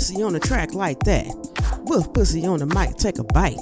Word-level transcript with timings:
pussy 0.00 0.22
on 0.22 0.32
the 0.32 0.40
track 0.40 0.72
like 0.72 0.98
that. 1.00 1.26
Wolf 1.82 2.12
pussy 2.14 2.46
on 2.46 2.58
the 2.58 2.66
mic, 2.66 2.96
take 2.96 3.18
a 3.18 3.24
bite. 3.24 3.58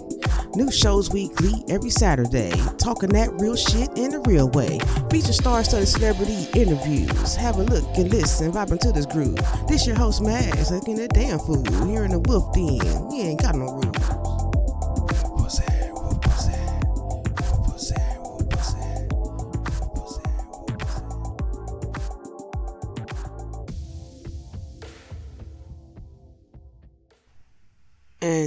New 0.54 0.71
shows 0.71 1.10
weekly 1.10 1.53
every 1.69 1.90
Saturday. 1.90 2.53
Talking 2.79 3.10
that 3.10 3.31
real 3.40 3.56
shit 3.56 3.90
in 3.97 4.15
a 4.15 4.21
real 4.21 4.49
way. 4.51 4.79
Feature 5.11 5.33
star-studded 5.33 5.88
celebrity 5.88 6.47
interviews. 6.54 7.35
Have 7.35 7.56
a 7.56 7.63
look 7.63 7.85
and 7.97 8.11
listen, 8.11 8.53
vibing 8.53 8.79
to 8.81 8.93
this 8.93 9.06
groove. 9.06 9.38
This 9.69 9.87
your 9.87 9.97
host 9.97 10.22
Max, 10.22 10.71
looking 10.71 10.97
that 10.97 11.13
damn 11.13 11.38
fool. 11.38 11.65
Here 11.87 12.04
in 12.04 12.13
the 12.13 12.21
Wolf 12.21 12.53
Den, 12.54 13.09
we 13.09 13.21
ain't 13.21 13.43
got 13.43 13.56
no 13.56 13.72
rules. 13.72 14.28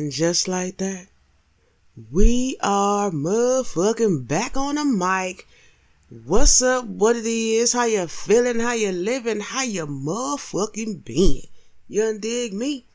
And 0.02 0.12
just 0.12 0.48
like 0.48 0.78
that, 0.78 1.10
we 2.12 2.58
are 2.60 3.12
motherfucking 3.12 4.28
back 4.28 4.58
on 4.58 4.74
the 4.74 4.84
mic. 4.84 5.48
What's 6.26 6.60
up? 6.64 6.86
What 6.86 7.18
it 7.18 7.28
is? 7.28 7.74
How 7.74 7.86
you 7.86 8.08
feeling? 8.08 8.62
How 8.62 8.74
you 8.74 8.92
living? 8.92 9.42
How 9.42 9.62
you 9.62 9.86
motherfucking 9.86 11.06
being? 11.06 11.44
You 11.88 12.18
dig 12.18 12.52
me? 12.52 12.88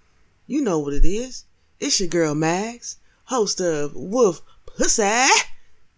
You 0.48 0.62
know 0.62 0.80
what 0.80 0.95
it 0.95 1.05
is. 1.05 1.45
It's 1.79 2.01
your 2.01 2.09
girl 2.09 2.34
Max, 2.34 2.96
host 3.27 3.60
of 3.60 3.95
Wolf 3.95 4.43
Pussy 4.66 5.29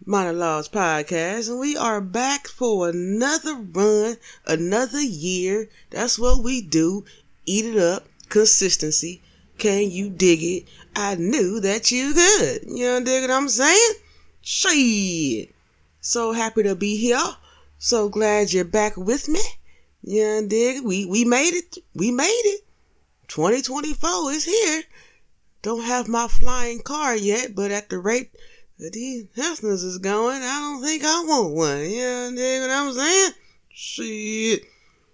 Monologues 0.05 0.69
Podcast, 0.69 1.49
and 1.49 1.59
we 1.59 1.75
are 1.75 2.01
back 2.01 2.47
for 2.47 2.87
another 2.87 3.55
run, 3.55 4.17
another 4.45 5.01
year. 5.01 5.69
That's 5.89 6.19
what 6.19 6.43
we 6.43 6.61
do. 6.61 7.03
Eat 7.47 7.65
it 7.65 7.77
up. 7.79 8.05
Consistency. 8.29 9.23
Can 9.59 9.91
you 9.91 10.09
dig 10.09 10.41
it? 10.41 10.67
I 10.95 11.15
knew 11.15 11.59
that 11.59 11.91
you 11.91 12.13
could. 12.13 12.61
You 12.65 12.85
know, 12.85 13.03
dig 13.03 13.23
what 13.23 13.31
I'm 13.31 13.49
saying? 13.49 13.93
Shit. 14.41 15.53
So 15.99 16.31
happy 16.31 16.63
to 16.63 16.75
be 16.75 16.95
here. 16.95 17.35
So 17.77 18.09
glad 18.09 18.53
you're 18.53 18.65
back 18.65 18.95
with 18.95 19.27
me. 19.27 19.41
You 20.01 20.23
know, 20.23 20.47
dig 20.47 20.83
We 20.83 21.05
we 21.05 21.25
made 21.25 21.53
it. 21.53 21.77
We 21.93 22.11
made 22.11 22.25
it. 22.25 22.61
2024 23.27 24.31
is 24.31 24.45
here. 24.45 24.83
Don't 25.61 25.83
have 25.83 26.07
my 26.07 26.27
flying 26.27 26.81
car 26.81 27.15
yet, 27.15 27.53
but 27.53 27.69
at 27.69 27.89
the 27.89 27.99
rate 27.99 28.31
that 28.77 28.93
these 28.93 29.25
Cessnas 29.35 29.83
is 29.83 29.97
going, 29.97 30.41
I 30.41 30.59
don't 30.59 30.81
think 30.81 31.03
I 31.03 31.23
want 31.25 31.53
one. 31.53 31.89
You 31.89 31.99
know, 31.99 32.31
dig 32.33 32.61
what 32.61 32.71
I'm 32.71 32.93
saying? 32.93 33.31
Shit. 33.69 34.63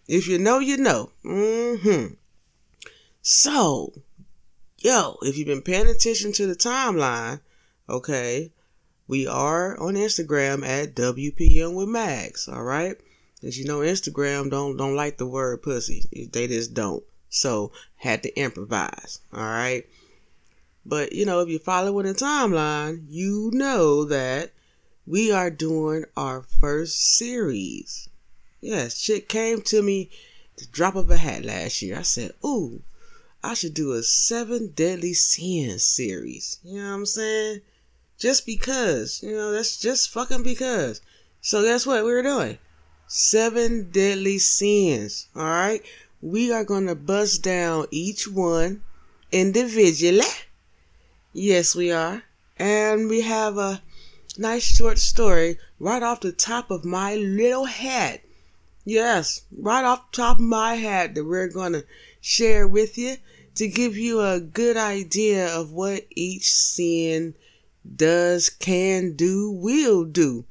If 0.08 0.28
you 0.28 0.38
know, 0.38 0.60
you 0.60 0.78
know. 0.78 1.10
Mm-hmm. 1.26 2.14
So, 3.24 3.92
yo, 4.86 5.18
if 5.24 5.36
you've 5.36 5.48
been 5.48 5.64
paying 5.64 5.88
attention 5.88 6.32
to 6.32 6.46
the 6.46 6.56
timeline, 6.56 7.40
okay, 7.90 8.52
we 9.08 9.26
are 9.26 9.76
on 9.80 9.96
Instagram 9.96 10.64
at 10.64 10.94
WPM 10.94 11.76
with 11.76 11.90
Max, 11.90 12.48
all 12.48 12.62
right? 12.62 12.96
As 13.42 13.58
you 13.58 13.66
know, 13.66 13.80
Instagram 13.80 14.52
don't 14.52 14.78
don't 14.78 14.96
like 14.96 15.18
the 15.18 15.26
word 15.26 15.64
pussy. 15.64 16.30
They 16.32 16.48
just 16.48 16.76
don't. 16.76 17.04
So 17.30 17.72
had 17.96 18.22
to 18.24 18.40
improvise. 18.40 19.22
All 19.34 19.42
right. 19.42 19.86
But 20.86 21.14
you 21.14 21.26
know, 21.26 21.40
if 21.40 21.50
you're 21.50 21.60
following 21.60 22.06
the 22.06 22.14
timeline, 22.14 23.06
you 23.10 23.50
know 23.54 24.06
that 24.06 24.52
we 25.08 25.32
are 25.32 25.50
doing 25.50 26.06
our 26.16 26.44
first 26.44 27.18
series. 27.18 28.08
Yes, 28.62 29.00
shit 29.00 29.30
came 29.30 29.62
to 29.64 29.82
me 29.82 30.12
the 30.58 30.66
drop 30.72 30.96
of 30.96 31.10
a 31.10 31.18
hat 31.18 31.44
last 31.44 31.82
year. 31.82 31.98
I 31.98 32.04
said, 32.04 32.34
ooh, 32.46 32.84
I 33.46 33.54
should 33.54 33.76
do 33.76 33.92
a 33.92 34.02
seven 34.02 34.72
deadly 34.76 35.14
sins 35.14 35.86
series. 35.86 36.60
You 36.64 36.82
know 36.82 36.90
what 36.90 36.96
I'm 36.96 37.06
saying? 37.06 37.62
Just 38.18 38.44
because. 38.44 39.22
You 39.22 39.34
know, 39.34 39.52
that's 39.52 39.78
just 39.78 40.10
fucking 40.10 40.42
because. 40.42 41.00
So 41.42 41.62
guess 41.62 41.86
what 41.86 42.04
we're 42.04 42.24
doing? 42.24 42.58
Seven 43.06 43.92
deadly 43.92 44.40
sins. 44.40 45.28
Alright? 45.36 45.84
We 46.24 46.52
are 46.52 46.64
gonna 46.64 46.96
bust 46.96 47.44
down 47.44 47.86
each 47.92 48.28
one 48.28 48.82
individually. 49.32 50.26
Yes, 51.32 51.76
we 51.76 51.92
are. 51.92 52.24
And 52.58 53.08
we 53.10 53.22
have 53.22 53.60
a 53.60 53.84
nice 54.40 54.76
short 54.76 54.98
story 54.98 55.60
right 55.80 56.02
off 56.02 56.22
the 56.22 56.32
top 56.32 56.72
of 56.72 56.84
my 56.84 57.14
little 57.14 57.66
head. 57.66 58.22
Yes, 58.86 59.44
right 59.56 59.86
off 59.86 60.12
the 60.12 60.18
top 60.18 60.38
of 60.38 60.46
my 60.46 60.76
head 60.76 61.14
that 61.14 61.26
we're 61.26 61.48
gonna 61.48 61.84
share 62.20 62.68
with 62.68 62.98
you 62.98 63.18
to 63.56 63.68
give 63.68 63.98
you 63.98 64.22
a 64.22 64.40
good 64.40 64.78
idea 64.78 65.54
of 65.54 65.72
what 65.72 66.06
each 66.12 66.52
sin 66.52 67.36
does, 67.96 68.50
can 68.50 69.16
do, 69.16 69.52
will 69.52 70.06
do. 70.06 70.46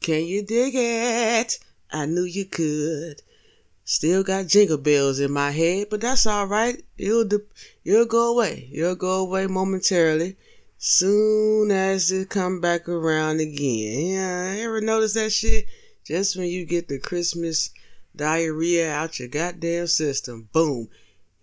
Can 0.00 0.24
you 0.24 0.42
dig 0.42 0.74
it? 0.74 1.58
I 1.90 2.06
knew 2.06 2.24
you 2.24 2.44
could. 2.44 3.22
Still 3.84 4.22
got 4.22 4.48
jingle 4.48 4.76
bells 4.76 5.18
in 5.18 5.32
my 5.32 5.50
head, 5.50 5.88
but 5.90 6.02
that's 6.02 6.26
all 6.26 6.46
right. 6.46 6.82
It'll 6.98 7.26
it'll 7.84 8.04
go 8.04 8.32
away. 8.32 8.68
It'll 8.72 8.94
go 8.94 9.20
away 9.20 9.46
momentarily, 9.46 10.36
soon 10.76 11.70
as 11.70 12.12
it 12.12 12.28
come 12.28 12.60
back 12.60 12.86
around 12.88 13.40
again. 13.40 14.06
Yeah, 14.06 14.56
ever 14.58 14.82
notice 14.82 15.14
that 15.14 15.32
shit? 15.32 15.66
Just 16.04 16.36
when 16.36 16.48
you 16.48 16.66
get 16.66 16.88
the 16.88 16.98
Christmas 16.98 17.70
diarrhea 18.14 18.92
out 18.92 19.18
your 19.18 19.28
goddamn 19.28 19.86
system, 19.86 20.50
boom, 20.52 20.88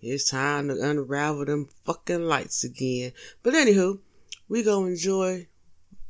it's 0.05 0.29
time 0.29 0.67
to 0.67 0.79
unravel 0.79 1.45
them 1.45 1.67
fucking 1.83 2.25
lights 2.25 2.63
again. 2.63 3.11
But 3.41 3.55
anywho, 3.55 3.99
we 4.47 4.61
gonna 4.61 4.87
enjoy 4.87 5.47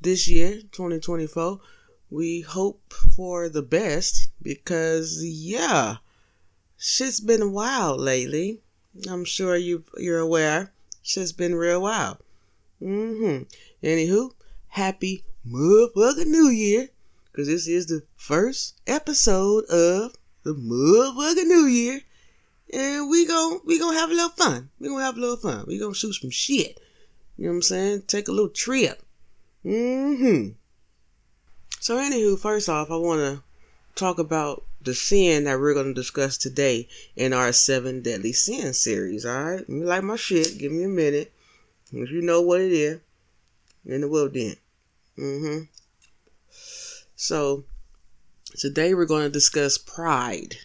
this 0.01 0.27
year, 0.27 0.61
2024. 0.71 1.59
We 2.09 2.41
hope 2.41 2.93
for 3.15 3.47
the 3.47 3.61
best 3.61 4.29
because 4.41 5.23
yeah, 5.23 5.97
shit's 6.77 7.21
been 7.21 7.53
wild 7.53 8.01
lately. 8.01 8.59
I'm 9.09 9.23
sure 9.23 9.55
you 9.55 9.85
you're 9.97 10.19
aware. 10.19 10.73
Shit's 11.01 11.31
been 11.31 11.55
real 11.55 11.81
wild. 11.81 12.17
Mm-hmm. 12.81 13.43
Anywho, 13.81 14.31
happy 14.67 15.23
motherfucking 15.47 16.27
New 16.27 16.49
Year. 16.49 16.89
Cause 17.33 17.47
this 17.47 17.67
is 17.67 17.87
the 17.87 18.03
first 18.15 18.79
episode 18.87 19.65
of 19.65 20.15
the 20.43 20.53
motherfucking 20.53 21.47
New 21.47 21.65
Year 21.65 22.01
and 22.73 23.09
we 23.09 23.25
gon' 23.25 23.61
we 23.65 23.79
gonna 23.79 23.97
have 23.97 24.11
a 24.11 24.13
little 24.13 24.29
fun. 24.29 24.69
We 24.79 24.89
gonna 24.89 25.03
have 25.03 25.17
a 25.17 25.19
little 25.19 25.37
fun. 25.37 25.65
We 25.67 25.79
gonna 25.79 25.93
shoot 25.93 26.13
some 26.13 26.29
shit. 26.29 26.79
You 27.37 27.45
know 27.45 27.51
what 27.51 27.55
I'm 27.55 27.61
saying? 27.63 28.03
Take 28.07 28.27
a 28.27 28.31
little 28.31 28.49
trip. 28.49 29.03
Mm-hmm. 29.65 30.51
So 31.79 31.97
anywho, 31.97 32.39
first 32.39 32.69
off, 32.69 32.89
I 32.89 32.95
wanna 32.97 33.43
talk 33.95 34.19
about 34.19 34.63
the 34.81 34.93
sin 34.93 35.45
that 35.45 35.59
we're 35.59 35.73
gonna 35.73 35.93
discuss 35.93 36.37
today 36.37 36.87
in 37.15 37.33
our 37.33 37.51
seven 37.51 38.01
deadly 38.01 38.33
sin 38.33 38.73
series. 38.73 39.25
Alright? 39.25 39.65
You 39.67 39.83
like 39.83 40.03
my 40.03 40.15
shit, 40.15 40.57
give 40.57 40.71
me 40.71 40.83
a 40.83 40.89
minute. 40.89 41.33
If 41.91 42.11
you 42.11 42.21
know 42.21 42.41
what 42.41 42.61
it 42.61 42.71
is, 42.71 42.99
in 43.85 44.01
the 44.01 44.07
world 44.07 44.33
then. 44.33 44.55
Mm-hmm. 45.17 45.63
So 47.15 47.63
today 48.57 48.93
we're 48.93 49.05
gonna 49.05 49.29
discuss 49.29 49.77
pride. 49.77 50.57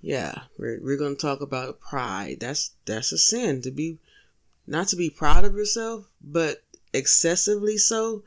Yeah, 0.00 0.42
we're 0.58 0.80
we're 0.82 0.96
gonna 0.96 1.14
talk 1.14 1.40
about 1.40 1.80
pride. 1.80 2.38
That's 2.40 2.72
that's 2.86 3.12
a 3.12 3.18
sin 3.18 3.60
to 3.62 3.70
be 3.70 3.98
not 4.66 4.88
to 4.88 4.96
be 4.96 5.10
proud 5.10 5.44
of 5.44 5.54
yourself, 5.54 6.06
but 6.22 6.62
excessively 6.92 7.76
so. 7.76 8.22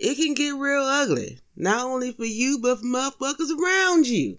It 0.00 0.14
can 0.16 0.34
get 0.34 0.54
real 0.54 0.82
ugly. 0.82 1.40
Not 1.56 1.84
only 1.84 2.12
for 2.12 2.24
you, 2.24 2.58
but 2.60 2.78
for 2.78 2.84
motherfuckers 2.84 3.50
around 3.50 4.06
you. 4.06 4.38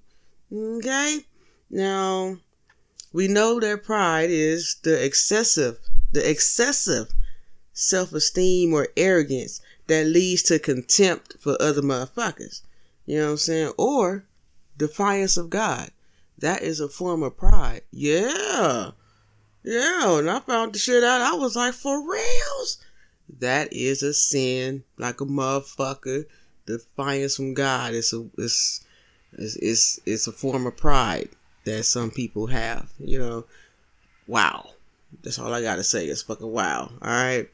Okay? 0.52 1.26
Now, 1.70 2.38
we 3.12 3.28
know 3.28 3.60
that 3.60 3.84
pride 3.84 4.30
is 4.30 4.78
the 4.84 5.04
excessive, 5.04 5.80
the 6.14 6.28
excessive 6.30 7.14
self-esteem 7.74 8.74
or 8.74 8.88
arrogance 8.96 9.62
that 9.88 10.06
leads 10.06 10.44
to 10.44 10.60
contempt 10.60 11.36
for 11.40 11.58
other 11.62 11.82
motherfuckers. 11.82 12.62
You 13.06 13.20
know 13.20 13.26
what 13.26 13.32
I'm 13.32 13.38
saying? 13.38 13.74
Or 13.78 14.26
defiance 14.78 15.36
of 15.36 15.50
God. 15.50 15.92
That 16.40 16.62
is 16.62 16.80
a 16.80 16.88
form 16.88 17.24
of 17.24 17.38
pride. 17.38 17.82
Yeah. 17.92 18.92
Yeah. 19.64 20.20
And 20.20 20.30
I 20.30 20.40
found 20.40 20.74
the 20.74 20.80
shit 20.80 21.04
out. 21.04 21.22
I 21.22 21.34
was 21.36 21.56
like, 21.56 21.74
for 21.74 22.00
reals? 22.10 22.78
That 23.40 23.72
is 23.72 24.02
a 24.02 24.14
sin, 24.14 24.84
like 24.98 25.22
a 25.22 25.26
motherfucker. 25.26 26.26
Defiance 26.66 27.36
from 27.36 27.54
God. 27.54 27.94
It's 27.94 28.14
a 28.14 28.28
it's 28.38 28.86
it's 29.34 29.56
it's, 29.58 30.00
it's 30.06 30.28
a 30.28 30.32
form 30.32 30.66
of 30.66 30.78
pride 30.78 31.30
that 31.66 31.84
some 31.84 32.12
people 32.12 32.48
have. 32.48 32.92
You 33.00 33.20
know. 33.20 33.46
Wow. 34.28 34.72
That's 35.24 35.40
all 35.40 35.54
I 35.54 35.62
gotta 35.62 35.84
say. 35.84 36.06
It's 36.06 36.22
fucking 36.22 36.52
wow. 36.52 36.92
Alright. 37.02 37.50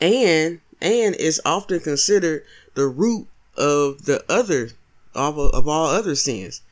And 0.00 0.60
and 0.80 1.16
it's 1.18 1.40
often 1.44 1.80
considered 1.80 2.44
the 2.74 2.86
root 2.86 3.28
of 3.56 4.04
the 4.04 4.24
other 4.28 4.70
of, 5.14 5.38
of 5.38 5.66
all 5.66 5.86
other 5.86 6.14
sins. 6.14 6.62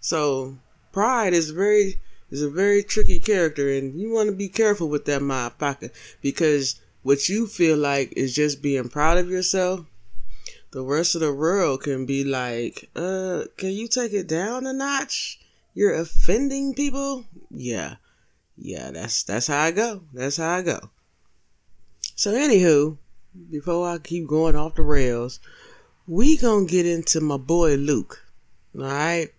So 0.00 0.58
pride 0.94 1.34
is 1.34 1.50
very 1.50 2.00
is 2.30 2.40
a 2.40 2.48
very 2.48 2.82
tricky 2.82 3.18
character, 3.18 3.68
and 3.70 4.00
you 4.00 4.10
want 4.10 4.30
to 4.30 4.34
be 4.34 4.48
careful 4.48 4.88
with 4.88 5.04
that 5.04 5.20
motherfucker 5.20 5.90
because 6.22 6.80
what 7.02 7.28
you 7.28 7.46
feel 7.46 7.76
like 7.76 8.12
is 8.16 8.34
just 8.34 8.62
being 8.62 8.88
proud 8.88 9.18
of 9.18 9.28
yourself. 9.28 9.84
The 10.70 10.82
rest 10.82 11.14
of 11.14 11.20
the 11.20 11.32
world 11.32 11.82
can 11.82 12.06
be 12.06 12.24
like, 12.24 12.90
uh, 12.96 13.44
can 13.56 13.70
you 13.70 13.86
take 13.86 14.12
it 14.12 14.26
down 14.26 14.66
a 14.66 14.72
notch? 14.72 15.38
You're 15.74 15.94
offending 15.94 16.74
people. 16.74 17.26
Yeah, 17.50 17.96
yeah, 18.56 18.90
that's 18.90 19.22
that's 19.22 19.48
how 19.48 19.60
I 19.60 19.70
go. 19.72 20.02
That's 20.12 20.38
how 20.38 20.56
I 20.56 20.62
go. 20.62 20.90
So 22.16 22.32
anywho, 22.32 22.98
before 23.50 23.88
I 23.88 23.98
keep 23.98 24.26
going 24.26 24.56
off 24.56 24.76
the 24.76 24.82
rails, 24.82 25.40
we 26.06 26.36
gonna 26.36 26.66
get 26.66 26.86
into 26.86 27.20
my 27.20 27.36
boy 27.36 27.74
Luke. 27.74 28.24
Alright? 28.76 29.34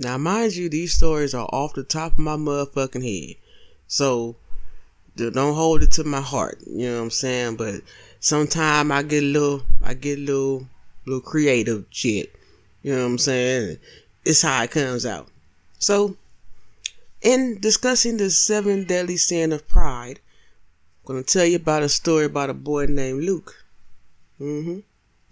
Now 0.00 0.16
mind 0.16 0.56
you, 0.56 0.70
these 0.70 0.94
stories 0.94 1.34
are 1.34 1.46
off 1.52 1.74
the 1.74 1.84
top 1.84 2.12
of 2.14 2.18
my 2.18 2.34
motherfucking 2.34 3.04
head. 3.04 3.36
So 3.86 4.36
don't 5.14 5.54
hold 5.54 5.82
it 5.82 5.92
to 5.92 6.04
my 6.04 6.22
heart. 6.22 6.58
You 6.66 6.88
know 6.88 6.96
what 6.96 7.02
I'm 7.02 7.10
saying? 7.10 7.56
But 7.56 7.82
sometimes 8.18 8.90
I 8.90 9.02
get 9.02 9.22
a 9.22 9.26
little 9.26 9.62
I 9.82 9.92
get 9.92 10.18
a 10.18 10.22
little 10.22 10.66
little 11.04 11.20
creative 11.20 11.84
shit. 11.90 12.34
You 12.82 12.94
know 12.94 13.00
what 13.00 13.10
I'm 13.10 13.18
saying? 13.18 13.76
It's 14.24 14.40
how 14.40 14.62
it 14.62 14.70
comes 14.70 15.04
out. 15.04 15.28
So 15.78 16.16
in 17.20 17.58
discussing 17.60 18.16
the 18.16 18.30
seven 18.30 18.84
deadly 18.84 19.18
sin 19.18 19.52
of 19.52 19.68
pride, 19.68 20.20
I'm 21.04 21.14
gonna 21.14 21.22
tell 21.24 21.44
you 21.44 21.56
about 21.56 21.82
a 21.82 21.90
story 21.90 22.24
about 22.24 22.48
a 22.48 22.54
boy 22.54 22.86
named 22.86 23.22
Luke. 23.22 23.66
Mm-hmm. 24.40 24.78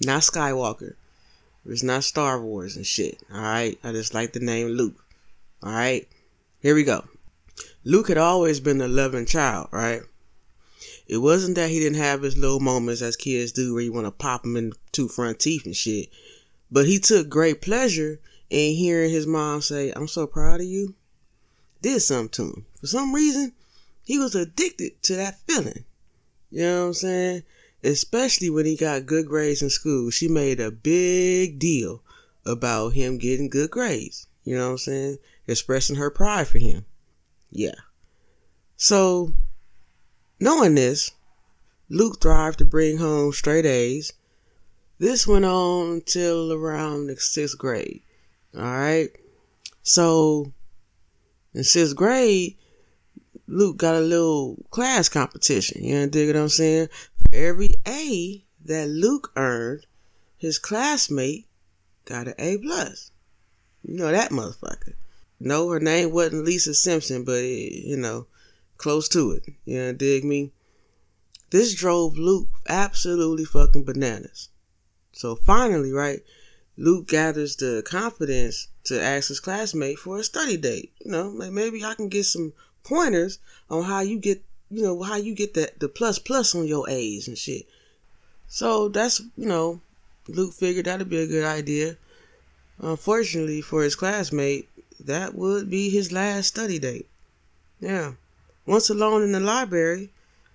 Not 0.02 0.20
Skywalker. 0.20 0.94
It's 1.68 1.82
not 1.82 2.04
Star 2.04 2.40
Wars 2.40 2.76
and 2.76 2.86
shit. 2.86 3.22
Alright? 3.32 3.78
I 3.84 3.92
just 3.92 4.14
like 4.14 4.32
the 4.32 4.40
name 4.40 4.68
Luke. 4.68 5.04
Alright? 5.62 6.08
Here 6.60 6.74
we 6.74 6.82
go. 6.82 7.04
Luke 7.84 8.08
had 8.08 8.18
always 8.18 8.60
been 8.60 8.80
a 8.80 8.88
loving 8.88 9.26
child, 9.26 9.68
right? 9.70 10.02
It 11.06 11.18
wasn't 11.18 11.56
that 11.56 11.70
he 11.70 11.78
didn't 11.78 11.98
have 11.98 12.22
his 12.22 12.36
little 12.36 12.60
moments 12.60 13.02
as 13.02 13.16
kids 13.16 13.52
do 13.52 13.74
where 13.74 13.82
you 13.82 13.92
want 13.92 14.06
to 14.06 14.10
pop 14.10 14.44
him 14.44 14.56
in 14.56 14.72
two 14.92 15.08
front 15.08 15.38
teeth 15.38 15.64
and 15.64 15.76
shit. 15.76 16.08
But 16.70 16.86
he 16.86 16.98
took 16.98 17.28
great 17.28 17.62
pleasure 17.62 18.20
in 18.50 18.74
hearing 18.74 19.10
his 19.10 19.26
mom 19.26 19.62
say, 19.62 19.92
I'm 19.94 20.08
so 20.08 20.26
proud 20.26 20.60
of 20.60 20.66
you. 20.66 20.94
Did 21.80 22.00
something 22.00 22.28
to 22.30 22.42
him. 22.42 22.66
For 22.80 22.86
some 22.86 23.14
reason, 23.14 23.52
he 24.04 24.18
was 24.18 24.34
addicted 24.34 25.02
to 25.04 25.16
that 25.16 25.38
feeling. 25.46 25.84
You 26.50 26.62
know 26.62 26.80
what 26.80 26.86
I'm 26.88 26.94
saying? 26.94 27.42
Especially 27.82 28.50
when 28.50 28.66
he 28.66 28.76
got 28.76 29.06
good 29.06 29.26
grades 29.26 29.62
in 29.62 29.70
school. 29.70 30.10
She 30.10 30.28
made 30.28 30.60
a 30.60 30.70
big 30.70 31.58
deal 31.58 32.02
about 32.44 32.94
him 32.94 33.18
getting 33.18 33.48
good 33.48 33.70
grades. 33.70 34.26
You 34.44 34.56
know 34.56 34.66
what 34.66 34.72
I'm 34.72 34.78
saying? 34.78 35.18
Expressing 35.46 35.96
her 35.96 36.10
pride 36.10 36.48
for 36.48 36.58
him. 36.58 36.84
Yeah. 37.50 37.74
So, 38.76 39.32
knowing 40.40 40.74
this, 40.74 41.12
Luke 41.88 42.20
thrived 42.20 42.58
to 42.58 42.64
bring 42.64 42.98
home 42.98 43.32
straight 43.32 43.66
A's. 43.66 44.12
This 44.98 45.26
went 45.26 45.44
on 45.44 45.92
until 45.92 46.52
around 46.52 47.06
the 47.06 47.16
sixth 47.16 47.56
grade. 47.58 48.02
Alright? 48.54 49.10
So, 49.82 50.52
in 51.54 51.64
sixth 51.64 51.96
grade, 51.96 52.56
Luke 53.46 53.78
got 53.78 53.94
a 53.94 54.00
little 54.00 54.56
class 54.70 55.08
competition. 55.08 55.82
You 55.82 55.94
know, 55.94 56.08
dig 56.08 56.28
what 56.28 56.36
I'm 56.36 56.48
saying? 56.48 56.88
Every 57.32 57.76
A 57.86 58.44
that 58.64 58.88
Luke 58.88 59.32
earned, 59.36 59.86
his 60.36 60.58
classmate 60.58 61.46
got 62.04 62.28
an 62.28 62.34
A 62.38 62.58
plus. 62.58 63.10
You 63.82 63.96
know 63.96 64.10
that 64.10 64.30
motherfucker. 64.30 64.94
No, 65.40 65.68
her 65.70 65.80
name 65.80 66.10
wasn't 66.10 66.44
Lisa 66.44 66.74
Simpson, 66.74 67.24
but 67.24 67.38
it, 67.38 67.86
you 67.86 67.96
know, 67.96 68.26
close 68.76 69.08
to 69.10 69.32
it. 69.32 69.44
You 69.64 69.78
know, 69.78 69.92
dig 69.92 70.24
me? 70.24 70.52
This 71.50 71.74
drove 71.74 72.18
Luke 72.18 72.48
absolutely 72.68 73.44
fucking 73.44 73.84
bananas. 73.84 74.48
So 75.12 75.36
finally, 75.36 75.92
right, 75.92 76.20
Luke 76.76 77.08
gathers 77.08 77.56
the 77.56 77.82
confidence 77.84 78.68
to 78.84 79.02
ask 79.02 79.28
his 79.28 79.40
classmate 79.40 79.98
for 79.98 80.18
a 80.18 80.24
study 80.24 80.56
date. 80.56 80.92
You 81.04 81.10
know, 81.10 81.28
like 81.28 81.52
maybe 81.52 81.84
I 81.84 81.94
can 81.94 82.08
get 82.08 82.24
some 82.24 82.52
pointers 82.84 83.38
on 83.70 83.84
how 83.84 84.00
you 84.00 84.18
get 84.18 84.44
you 84.70 84.82
know, 84.82 85.02
how 85.02 85.16
you 85.16 85.34
get 85.34 85.54
the, 85.54 85.70
the 85.78 85.88
plus 85.88 86.18
plus 86.18 86.54
on 86.54 86.66
your 86.66 86.88
A's 86.88 87.28
and 87.28 87.38
shit. 87.38 87.66
So 88.48 88.88
that's, 88.88 89.20
you 89.36 89.46
know, 89.46 89.80
Luke 90.28 90.52
figured 90.52 90.86
that'd 90.86 91.08
be 91.08 91.22
a 91.22 91.26
good 91.26 91.44
idea. 91.44 91.96
Unfortunately 92.78 93.60
for 93.60 93.82
his 93.82 93.96
classmate, 93.96 94.68
that 95.00 95.34
would 95.34 95.70
be 95.70 95.90
his 95.90 96.12
last 96.12 96.48
study 96.48 96.78
date. 96.78 97.08
Yeah. 97.80 98.12
Once 98.66 98.90
alone 98.90 99.22
in 99.22 99.32
the 99.32 99.40
library, 99.40 100.10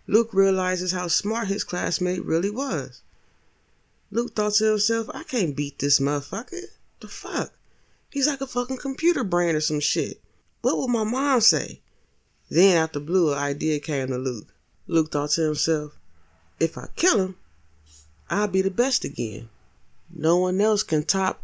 Luke 0.08 0.34
realizes 0.34 0.92
how 0.92 1.08
smart 1.08 1.48
his 1.48 1.64
classmate 1.64 2.24
really 2.24 2.50
was. 2.50 3.02
Luke 4.12 4.36
thought 4.36 4.54
to 4.56 4.66
himself, 4.66 5.10
I 5.14 5.24
can't 5.24 5.56
beat 5.56 5.80
this 5.80 6.00
motherfucker. 6.00 6.66
The 7.00 7.08
fuck? 7.08 7.52
He's 8.12 8.28
like 8.28 8.42
a 8.42 8.48
fucking 8.48 8.78
computer 8.78 9.24
brain 9.24 9.56
or 9.56 9.60
some 9.60 9.80
shit. 9.80 10.22
What 10.62 10.78
would 10.78 10.90
my 10.90 11.04
mom 11.04 11.42
say? 11.42 11.80
Then, 12.50 12.78
out 12.78 12.94
the 12.94 13.00
blue, 13.00 13.32
an 13.32 13.40
idea 13.40 13.80
came 13.80 14.08
to 14.08 14.18
Luke. 14.18 14.48
Luke 14.88 15.12
thought 15.12 15.32
to 15.32 15.42
himself, 15.42 15.98
if 16.60 16.78
I 16.78 16.88
kill 16.96 17.20
him, 17.20 17.36
I'll 18.30 18.48
be 18.48 18.62
the 18.62 18.72
best 18.72 19.06
again. 19.06 19.50
No 20.10 20.38
one 20.38 20.60
else 20.62 20.84
can 20.84 21.04
top 21.04 21.42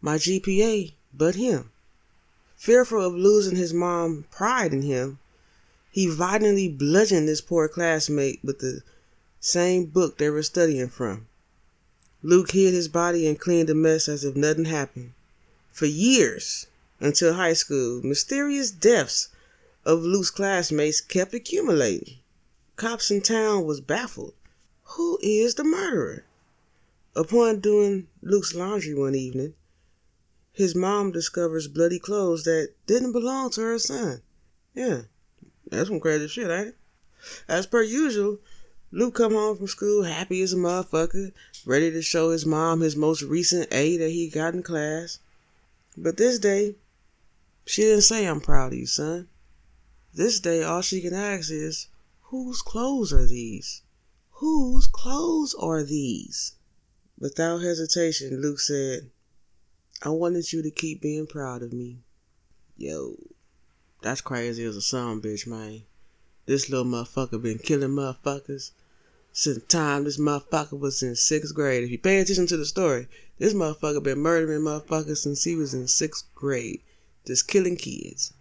my 0.00 0.16
GPA 0.16 0.92
but 1.12 1.34
him. 1.34 1.70
Fearful 2.56 3.00
of 3.00 3.14
losing 3.14 3.56
his 3.56 3.74
mom 3.74 4.26
pride 4.30 4.72
in 4.72 4.82
him, 4.82 5.18
he 5.90 6.06
violently 6.06 6.68
bludgeoned 6.68 7.28
his 7.28 7.40
poor 7.40 7.68
classmate 7.68 8.40
with 8.42 8.58
the 8.58 8.82
same 9.40 9.84
book 9.84 10.18
they 10.18 10.30
were 10.30 10.42
studying 10.42 10.88
from. 10.88 11.26
Luke 12.22 12.52
hid 12.52 12.72
his 12.72 12.88
body 12.88 13.26
and 13.26 13.38
cleaned 13.38 13.68
the 13.68 13.74
mess 13.74 14.08
as 14.08 14.24
if 14.24 14.34
nothing 14.34 14.64
happened. 14.64 15.12
For 15.72 15.86
years, 15.86 16.66
until 17.00 17.34
high 17.34 17.52
school, 17.52 18.00
mysterious 18.02 18.70
deaths 18.70 19.28
of 19.84 20.02
Luke's 20.02 20.30
classmates 20.30 21.00
kept 21.00 21.34
accumulating. 21.34 22.18
Cops 22.76 23.10
in 23.10 23.20
town 23.20 23.64
was 23.64 23.80
baffled. 23.80 24.34
Who 24.96 25.18
is 25.22 25.54
the 25.54 25.64
murderer? 25.64 26.24
Upon 27.16 27.60
doing 27.60 28.08
Luke's 28.22 28.54
laundry 28.54 28.94
one 28.94 29.14
evening, 29.14 29.54
his 30.52 30.74
mom 30.74 31.12
discovers 31.12 31.68
bloody 31.68 31.98
clothes 31.98 32.44
that 32.44 32.72
didn't 32.86 33.12
belong 33.12 33.50
to 33.50 33.60
her 33.60 33.78
son. 33.78 34.22
Yeah, 34.74 35.02
that's 35.70 35.88
some 35.88 36.00
crazy 36.00 36.28
shit, 36.28 36.50
ain't 36.50 36.68
it? 36.68 36.76
As 37.48 37.66
per 37.66 37.82
usual, 37.82 38.38
Luke 38.90 39.14
come 39.14 39.32
home 39.32 39.56
from 39.56 39.66
school 39.66 40.04
happy 40.04 40.42
as 40.42 40.52
a 40.52 40.56
motherfucker, 40.56 41.32
ready 41.66 41.90
to 41.90 42.02
show 42.02 42.30
his 42.30 42.46
mom 42.46 42.80
his 42.80 42.96
most 42.96 43.22
recent 43.22 43.72
A 43.72 43.96
that 43.96 44.10
he 44.10 44.28
got 44.28 44.54
in 44.54 44.62
class. 44.62 45.18
But 45.96 46.16
this 46.16 46.38
day, 46.38 46.76
she 47.66 47.82
didn't 47.82 48.02
say 48.02 48.26
I'm 48.26 48.40
proud 48.40 48.72
of 48.72 48.78
you, 48.78 48.86
son. 48.86 49.28
This 50.16 50.38
day, 50.38 50.62
all 50.62 50.80
she 50.80 51.00
can 51.00 51.12
ask 51.12 51.50
is, 51.50 51.88
Whose 52.30 52.62
clothes 52.62 53.12
are 53.12 53.26
these? 53.26 53.82
Whose 54.34 54.86
clothes 54.86 55.54
are 55.54 55.82
these? 55.82 56.54
Without 57.18 57.62
hesitation, 57.62 58.40
Luke 58.40 58.60
said, 58.60 59.10
I 60.02 60.10
wanted 60.10 60.52
you 60.52 60.62
to 60.62 60.70
keep 60.70 61.00
being 61.00 61.26
proud 61.26 61.62
of 61.62 61.72
me. 61.72 61.98
Yo, 62.76 63.16
that's 64.02 64.20
crazy 64.20 64.64
as 64.64 64.76
a 64.76 64.82
son, 64.82 65.20
bitch, 65.20 65.48
man. 65.48 65.82
This 66.46 66.70
little 66.70 66.84
motherfucker 66.84 67.42
been 67.42 67.58
killing 67.58 67.90
motherfuckers 67.90 68.70
since 69.32 69.64
time 69.64 70.04
this 70.04 70.20
motherfucker 70.20 70.78
was 70.78 71.02
in 71.02 71.16
sixth 71.16 71.52
grade. 71.52 71.82
If 71.82 71.90
you 71.90 71.98
pay 71.98 72.20
attention 72.20 72.46
to 72.48 72.56
the 72.56 72.66
story, 72.66 73.08
this 73.38 73.52
motherfucker 73.52 74.02
been 74.02 74.20
murdering 74.20 74.60
motherfuckers 74.60 75.18
since 75.18 75.42
he 75.42 75.56
was 75.56 75.74
in 75.74 75.88
sixth 75.88 76.32
grade. 76.36 76.82
Just 77.26 77.48
killing 77.48 77.76
kids 77.76 78.32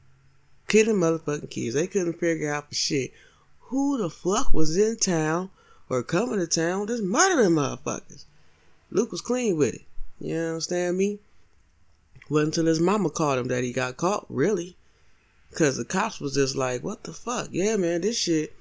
killing 0.74 0.96
motherfucking 0.96 1.52
kids. 1.52 1.76
They 1.76 1.86
couldn't 1.86 2.20
figure 2.20 2.52
out 2.52 2.70
for 2.70 2.74
shit 2.74 3.14
who 3.60 4.00
the 4.00 4.10
fuck 4.10 4.56
was 4.56 4.76
in 4.76 4.98
town 4.98 5.52
or 5.88 6.02
coming 6.02 6.40
to 6.40 6.48
town 6.48 6.88
just 6.88 7.04
murdering 7.04 7.52
motherfuckers. 7.52 8.26
Luke 8.90 9.12
was 9.12 9.22
clean 9.22 9.56
with 9.56 9.76
it. 9.76 9.82
You 10.20 10.36
understand 10.36 10.98
me? 10.98 11.20
Wasn't 12.28 12.58
until 12.58 12.66
his 12.66 12.80
mama 12.80 13.12
called 13.12 13.38
him 13.38 13.50
that 13.50 13.64
he 13.64 13.72
got 13.72 13.98
caught, 13.98 14.26
really. 14.30 14.76
Cause 15.54 15.78
the 15.78 15.86
cops 15.86 16.20
was 16.20 16.34
just 16.34 16.56
like, 16.56 16.84
what 16.84 17.04
the 17.04 17.14
fuck? 17.14 17.50
Yeah, 17.52 17.78
man, 17.78 18.02
this 18.02 18.18
shit 18.18 18.56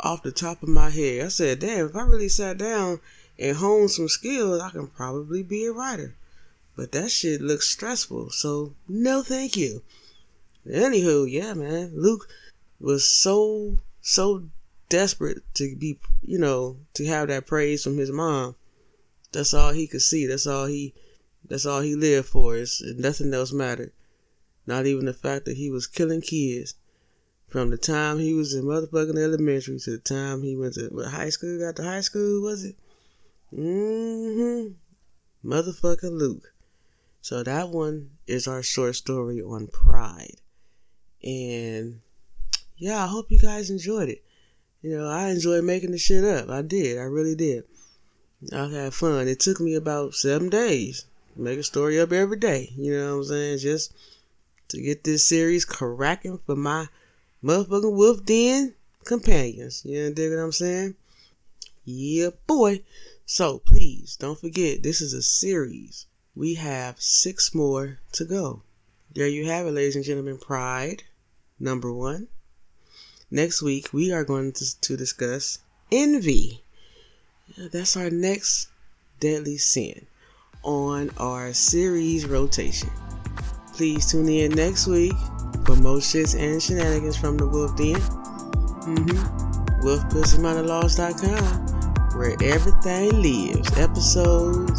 off 0.00 0.24
the 0.24 0.32
top 0.32 0.64
of 0.64 0.68
my 0.68 0.90
head. 0.90 1.26
I 1.26 1.28
said, 1.28 1.60
damn, 1.60 1.86
if 1.86 1.94
I 1.94 2.02
really 2.02 2.28
sat 2.28 2.58
down 2.58 2.98
and 3.38 3.56
honed 3.56 3.92
some 3.92 4.08
skills, 4.08 4.60
I 4.60 4.70
can 4.70 4.88
probably 4.88 5.44
be 5.44 5.66
a 5.66 5.72
writer. 5.72 6.16
But 6.74 6.90
that 6.90 7.12
shit 7.12 7.40
looks 7.40 7.68
stressful, 7.68 8.30
so 8.30 8.74
no 8.88 9.22
thank 9.22 9.56
you. 9.56 9.82
Anywho, 10.70 11.30
yeah, 11.30 11.54
man, 11.54 11.92
Luke 11.94 12.28
was 12.80 13.08
so 13.08 13.78
so 14.00 14.48
desperate 14.88 15.42
to 15.54 15.74
be, 15.76 15.98
you 16.22 16.38
know, 16.38 16.78
to 16.94 17.06
have 17.06 17.28
that 17.28 17.46
praise 17.46 17.82
from 17.82 17.98
his 17.98 18.10
mom. 18.10 18.56
That's 19.32 19.54
all 19.54 19.72
he 19.72 19.86
could 19.86 20.02
see. 20.02 20.26
That's 20.26 20.46
all 20.46 20.66
he 20.66 20.94
that's 21.48 21.66
all 21.66 21.80
he 21.80 21.94
lived 21.94 22.28
for. 22.28 22.56
It's, 22.56 22.82
nothing 22.82 23.32
else 23.32 23.52
mattered. 23.52 23.92
Not 24.66 24.86
even 24.86 25.06
the 25.06 25.14
fact 25.14 25.44
that 25.44 25.56
he 25.56 25.70
was 25.70 25.86
killing 25.86 26.20
kids 26.20 26.74
from 27.46 27.70
the 27.70 27.76
time 27.76 28.18
he 28.18 28.34
was 28.34 28.52
in 28.54 28.64
motherfucking 28.64 29.16
elementary 29.16 29.78
to 29.78 29.90
the 29.92 29.98
time 29.98 30.42
he 30.42 30.56
went 30.56 30.74
to 30.74 30.90
high 31.08 31.28
school, 31.28 31.60
got 31.60 31.76
to 31.76 31.84
high 31.84 32.00
school, 32.00 32.42
was 32.42 32.64
it? 32.64 32.76
Mm-hmm. 33.52 34.72
Motherfucking 35.48 36.18
Luke. 36.18 36.52
So 37.20 37.42
that 37.44 37.68
one 37.68 38.10
is 38.26 38.48
our 38.48 38.62
short 38.62 38.96
story 38.96 39.40
on 39.40 39.68
pride. 39.68 40.40
And 41.22 42.00
yeah, 42.76 43.04
I 43.04 43.06
hope 43.06 43.30
you 43.30 43.38
guys 43.38 43.70
enjoyed 43.70 44.08
it. 44.08 44.22
You 44.82 44.98
know, 44.98 45.08
I 45.08 45.28
enjoyed 45.28 45.64
making 45.64 45.90
the 45.90 45.98
shit 45.98 46.24
up. 46.24 46.48
I 46.48 46.62
did. 46.62 46.98
I 46.98 47.02
really 47.02 47.34
did. 47.34 47.64
I 48.52 48.68
had 48.68 48.94
fun. 48.94 49.28
It 49.28 49.40
took 49.40 49.60
me 49.60 49.74
about 49.74 50.14
seven 50.14 50.48
days. 50.48 51.06
Make 51.34 51.58
a 51.58 51.62
story 51.62 51.98
up 51.98 52.12
every 52.12 52.38
day. 52.38 52.72
You 52.76 52.96
know 52.96 53.14
what 53.14 53.18
I'm 53.18 53.24
saying? 53.24 53.58
Just 53.58 53.92
to 54.68 54.80
get 54.80 55.04
this 55.04 55.26
series 55.26 55.64
cracking 55.64 56.38
for 56.38 56.56
my 56.56 56.88
motherfucking 57.42 57.96
wolf 57.96 58.24
den 58.24 58.74
companions. 59.04 59.82
You 59.84 60.04
know 60.04 60.14
dig 60.14 60.32
what 60.32 60.38
I'm 60.38 60.52
saying? 60.52 60.94
Yeah, 61.84 62.30
boy. 62.46 62.82
So 63.24 63.58
please 63.58 64.16
don't 64.16 64.38
forget, 64.38 64.82
this 64.82 65.00
is 65.00 65.12
a 65.12 65.22
series. 65.22 66.06
We 66.34 66.54
have 66.54 67.00
six 67.00 67.54
more 67.54 67.98
to 68.12 68.24
go. 68.24 68.62
There 69.16 69.26
you 69.26 69.46
have 69.46 69.66
it, 69.66 69.70
ladies 69.70 69.96
and 69.96 70.04
gentlemen. 70.04 70.36
Pride, 70.36 71.04
number 71.58 71.90
one. 71.90 72.28
Next 73.30 73.62
week, 73.62 73.88
we 73.90 74.12
are 74.12 74.24
going 74.24 74.52
to, 74.52 74.80
to 74.82 74.94
discuss 74.94 75.60
envy. 75.90 76.62
That's 77.56 77.96
our 77.96 78.10
next 78.10 78.68
deadly 79.18 79.56
sin 79.56 80.06
on 80.62 81.12
our 81.16 81.54
series 81.54 82.26
rotation. 82.26 82.90
Please 83.72 84.10
tune 84.10 84.28
in 84.28 84.52
next 84.52 84.86
week 84.86 85.14
for 85.64 85.76
more 85.76 85.96
shits 85.96 86.38
and 86.38 86.62
shenanigans 86.62 87.16
from 87.16 87.38
the 87.38 87.46
Wolf 87.46 87.74
Den. 87.74 87.94
Mm-hmm. 88.84 89.80
Where 92.18 92.36
everything 92.42 93.22
lives. 93.22 93.78
Episodes, 93.78 94.78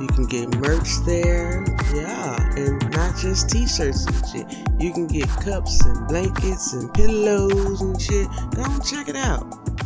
you 0.00 0.08
can 0.08 0.26
get 0.26 0.48
merch 0.58 0.88
there. 1.06 1.64
Yeah, 1.94 2.54
and 2.56 2.85
just 3.20 3.50
t-shirts 3.50 4.06
and 4.06 4.26
shit. 4.28 4.46
You 4.78 4.92
can 4.92 5.06
get 5.06 5.28
cups 5.28 5.84
and 5.84 6.06
blankets 6.08 6.72
and 6.72 6.92
pillows 6.92 7.80
and 7.80 8.00
shit. 8.00 8.28
Go 8.54 8.64
and 8.64 8.84
check 8.84 9.08
it 9.08 9.16
out. 9.16 9.44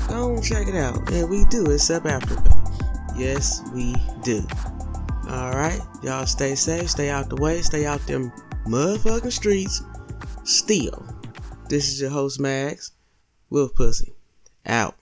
Go 0.08 0.34
and 0.34 0.42
check 0.42 0.68
it 0.68 0.74
out. 0.74 1.10
And 1.12 1.30
we 1.30 1.44
do 1.46 1.70
accept 1.70 2.06
Afterpay. 2.06 3.16
Yes, 3.16 3.62
we 3.72 3.94
do. 4.22 4.46
Alright, 5.28 5.80
y'all 6.02 6.26
stay 6.26 6.54
safe, 6.54 6.90
stay 6.90 7.08
out 7.08 7.28
the 7.28 7.36
way, 7.36 7.62
stay 7.62 7.86
out 7.86 8.04
them 8.06 8.32
motherfucking 8.66 9.30
streets. 9.30 9.82
Still, 10.44 11.06
this 11.68 11.88
is 11.88 12.00
your 12.00 12.10
host 12.10 12.40
Max, 12.40 12.92
Wolf 13.48 13.74
Pussy, 13.74 14.14
out. 14.66 14.96